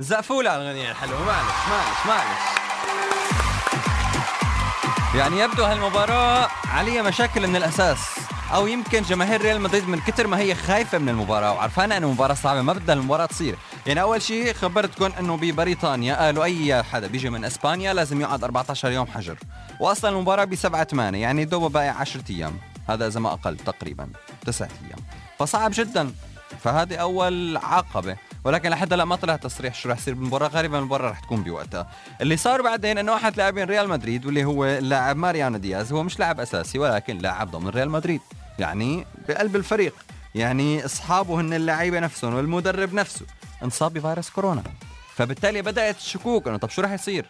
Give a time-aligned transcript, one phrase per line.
[0.00, 2.40] زقفوا على الأغنية الحلوة معلش معلش معلش.
[5.14, 7.98] يعني يبدو هالمباراة عليها مشاكل من الأساس
[8.54, 12.34] أو يمكن جماهير ريال مدريد من كتر ما هي خايفة من المباراة وعرفانه انه المباراة
[12.34, 13.56] صعبة ما بدها المباراة تصير.
[13.86, 18.90] يعني أول شيء خبرتكم إنه ببريطانيا قالوا اي حدا بيجي من إسبانيا لازم يقعد 14
[18.90, 19.38] يوم حجر.
[19.80, 22.58] واصلا المباراة ب 7 8 يعني دوبه باقي 10 أيام.
[22.88, 24.08] هذا إذا ما أقل تقريبا
[24.46, 24.98] 9 أيام.
[25.38, 26.12] فصعب جدا.
[26.64, 28.16] فهذه أول عقبة.
[28.46, 30.48] ولكن لحد هلا ما طلع تصريح شو رح يصير بالمباراة.
[30.48, 31.90] غالبا المباراة رح تكون بوقتها.
[32.20, 36.18] اللي صار بعدين إنه احد لاعبين ريال مدريد واللي هو اللاعب ماريانو دياز هو مش
[36.18, 38.20] لاعب أساسي ولكن لاعب ضمن ريال مدريد.
[38.58, 39.94] يعني بقلب الفريق.
[40.34, 43.26] يعني أصحابه هن اللعيبة نفسهم والمدرب نفسه.
[43.62, 44.62] انصاب بفيروس كورونا.
[45.14, 47.26] فبالتالي بدأت الشكوك إنه طب شو رح يصير؟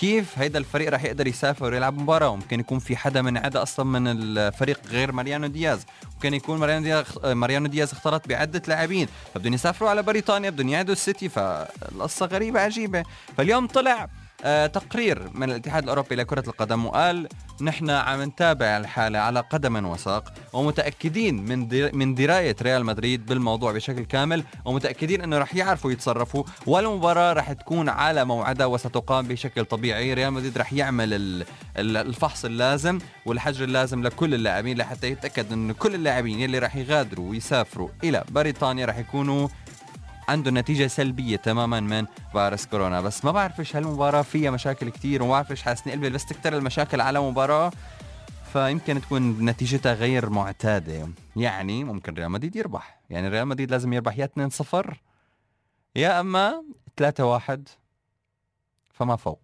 [0.00, 3.86] كيف هيدا الفريق رح يقدر يسافر ويلعب مباراة؟ ممكن يكون في حدا من عدا أصلا
[3.86, 5.86] من الفريق غير ماريانو دياز.
[6.14, 9.08] ممكن يكون ماريانو دياز ماريانو دياز اختلط بعدة لاعبين.
[9.34, 13.02] فبدهم يسافروا على بريطانيا بدهم يعدوا السيتي فالقصة غريبة عجيبة.
[13.36, 14.08] فاليوم طلع
[14.72, 17.28] تقرير من الاتحاد الأوروبي لكرة القدم وقال
[17.60, 24.04] نحن عم نتابع الحالة على قدم وساق ومتأكدين من من دراية ريال مدريد بالموضوع بشكل
[24.04, 30.14] كامل ومتأكدين إنه رح يعرفوا يتصرفوا والمباراة رح تكون على موعدها وستقام بشكل طبيعي.
[30.14, 31.44] ريال مدريد رح يعمل
[31.76, 37.88] الفحص اللازم والحجر اللازم لكل اللاعبين لحتى يتأكد انه كل اللاعبين يلي رح يغادروا ويسافروا
[38.04, 39.48] إلى بريطانيا رح يكونوا
[40.30, 43.00] عنده نتيجة سلبية تماما من فيروس كورونا.
[43.00, 46.56] بس ما بعرف إيش هالمباراة فيها مشاكل كثير وما بعرف إيش حاسني قلبي بس تكتر
[46.56, 47.72] المشاكل على مباراة
[48.52, 51.08] فيمكن تكون نتيجتها غير معتادة.
[51.36, 53.00] يعني ممكن ريال مدريد يربح.
[53.10, 54.18] يعني ريال مدريد لازم يربح.
[54.18, 54.94] يا 2-0
[55.96, 56.62] يا أما
[56.96, 57.58] 3-1
[58.90, 59.40] فما فوق.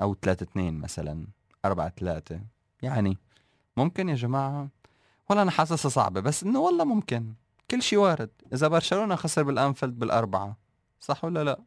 [0.00, 1.26] أو 3-2 مثلا
[1.66, 2.40] 4-3
[2.82, 3.18] يعني
[3.76, 4.68] ممكن يا جماعة
[5.28, 7.32] والله أنا حاسسها صعبة بس إنه والله ممكن.
[7.70, 8.30] كل شيء وارد.
[8.52, 10.56] إذا برشلونة خسر بالأنفيلد بالأربعة
[11.00, 11.64] صح ولا لا؟